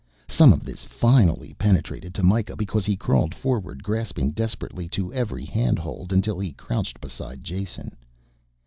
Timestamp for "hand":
5.45-5.77